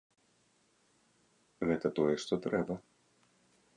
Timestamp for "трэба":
2.47-2.73